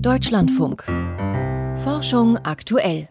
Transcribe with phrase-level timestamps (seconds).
[0.00, 0.84] Deutschlandfunk.
[1.82, 3.08] Forschung aktuell.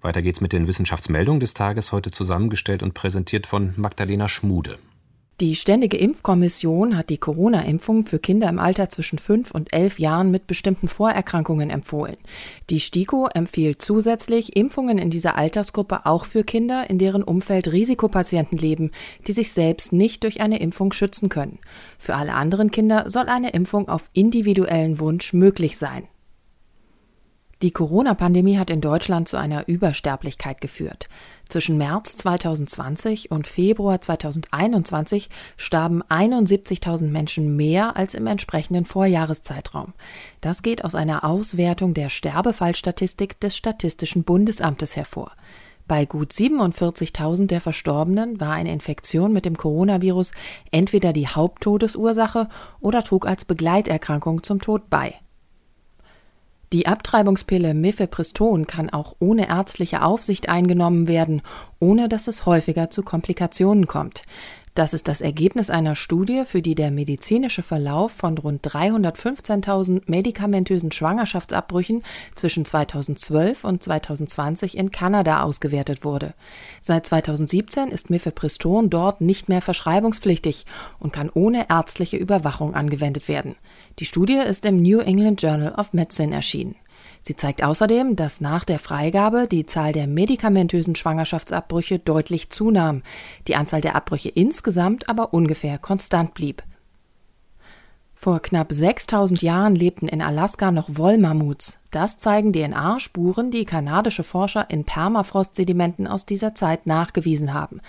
[0.00, 4.78] Weiter geht's mit den Wissenschaftsmeldungen des Tages, heute zusammengestellt und präsentiert von Magdalena Schmude.
[5.40, 10.30] Die Ständige Impfkommission hat die Corona-Impfung für Kinder im Alter zwischen 5 und 11 Jahren
[10.30, 12.16] mit bestimmten Vorerkrankungen empfohlen.
[12.70, 18.56] Die STIKO empfiehlt zusätzlich Impfungen in dieser Altersgruppe auch für Kinder, in deren Umfeld Risikopatienten
[18.56, 18.92] leben,
[19.26, 21.58] die sich selbst nicht durch eine Impfung schützen können.
[21.98, 26.06] Für alle anderen Kinder soll eine Impfung auf individuellen Wunsch möglich sein.
[27.62, 31.08] Die Corona-Pandemie hat in Deutschland zu einer Übersterblichkeit geführt.
[31.48, 39.92] Zwischen März 2020 und Februar 2021 starben 71.000 Menschen mehr als im entsprechenden Vorjahreszeitraum.
[40.40, 45.30] Das geht aus einer Auswertung der Sterbefallstatistik des Statistischen Bundesamtes hervor.
[45.86, 50.32] Bei gut 47.000 der Verstorbenen war eine Infektion mit dem Coronavirus
[50.72, 52.48] entweder die Haupttodesursache
[52.80, 55.14] oder trug als Begleiterkrankung zum Tod bei.
[56.72, 61.42] Die Abtreibungspille Mifepriston kann auch ohne ärztliche Aufsicht eingenommen werden,
[61.80, 64.22] ohne dass es häufiger zu Komplikationen kommt.
[64.74, 70.90] Das ist das Ergebnis einer Studie, für die der medizinische Verlauf von rund 315.000 medikamentösen
[70.90, 72.02] Schwangerschaftsabbrüchen
[72.34, 76.32] zwischen 2012 und 2020 in Kanada ausgewertet wurde.
[76.80, 80.64] Seit 2017 ist Mifepriston dort nicht mehr verschreibungspflichtig
[80.98, 83.56] und kann ohne ärztliche Überwachung angewendet werden.
[83.98, 86.76] Die Studie ist im New England Journal of Medicine erschienen.
[87.22, 93.02] Sie zeigt außerdem, dass nach der Freigabe die Zahl der medikamentösen Schwangerschaftsabbrüche deutlich zunahm,
[93.46, 96.64] die Anzahl der Abbrüche insgesamt aber ungefähr konstant blieb.
[98.22, 101.80] Vor knapp 6000 Jahren lebten in Alaska noch Wollmammuts.
[101.90, 107.80] Das zeigen DNA-Spuren, die kanadische Forscher in Permafrostsedimenten aus dieser Zeit nachgewiesen haben.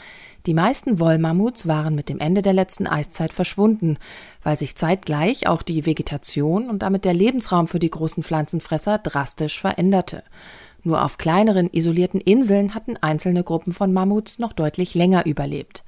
[0.46, 3.98] Die meisten Wollmammuts waren mit dem Ende der letzten Eiszeit verschwunden,
[4.44, 9.62] weil sich zeitgleich auch die Vegetation und damit der Lebensraum für die großen Pflanzenfresser drastisch
[9.62, 10.24] veränderte.
[10.84, 15.86] Nur auf kleineren isolierten Inseln hatten einzelne Gruppen von Mammuts noch deutlich länger überlebt.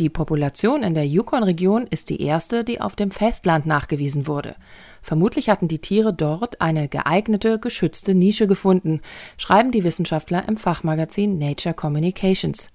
[0.00, 4.56] Die Population in der Yukon-Region ist die erste, die auf dem Festland nachgewiesen wurde.
[5.00, 9.00] Vermutlich hatten die Tiere dort eine geeignete, geschützte Nische gefunden,
[9.36, 12.70] schreiben die Wissenschaftler im Fachmagazin Nature Communications.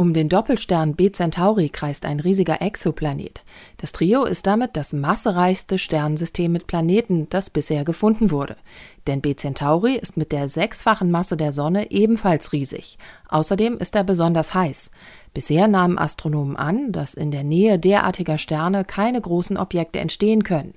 [0.00, 3.44] Um den Doppelstern B Centauri kreist ein riesiger Exoplanet.
[3.76, 8.56] Das Trio ist damit das massereichste Sternensystem mit Planeten, das bisher gefunden wurde.
[9.06, 12.98] Denn B Centauri ist mit der sechsfachen Masse der Sonne ebenfalls riesig.
[13.28, 14.90] Außerdem ist er besonders heiß.
[15.32, 20.74] Bisher nahmen Astronomen an, dass in der Nähe derartiger Sterne keine großen Objekte entstehen können.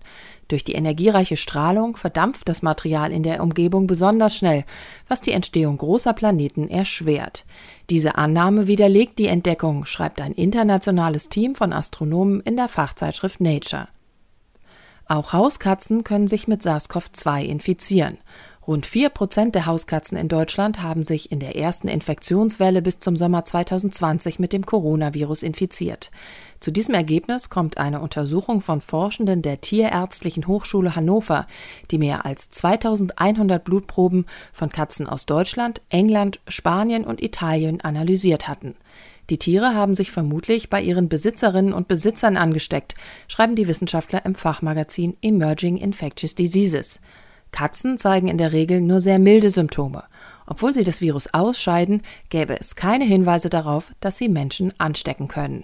[0.48, 4.66] Durch die energiereiche Strahlung verdampft das Material in der Umgebung besonders schnell,
[5.08, 7.46] was die Entstehung großer Planeten erschwert.
[7.90, 13.88] Diese Annahme widerlegt die Entdeckung, schreibt ein internationales Team von Astronomen in der Fachzeitschrift Nature.
[15.14, 18.18] Auch Hauskatzen können sich mit SARS-CoV-2 infizieren.
[18.66, 23.16] Rund vier Prozent der Hauskatzen in Deutschland haben sich in der ersten Infektionswelle bis zum
[23.16, 26.10] Sommer 2020 mit dem Coronavirus infiziert.
[26.60, 31.46] Zu diesem Ergebnis kommt eine Untersuchung von Forschenden der Tierärztlichen Hochschule Hannover,
[31.92, 38.74] die mehr als 2100 Blutproben von Katzen aus Deutschland, England, Spanien und Italien analysiert hatten.
[39.30, 42.96] Die Tiere haben sich vermutlich bei ihren Besitzerinnen und Besitzern angesteckt,
[43.28, 47.00] schreiben die Wissenschaftler im Fachmagazin Emerging Infectious Diseases.
[47.52, 50.04] Katzen zeigen in der Regel nur sehr milde Symptome.
[50.46, 55.64] Obwohl sie das Virus ausscheiden, gäbe es keine Hinweise darauf, dass sie Menschen anstecken können.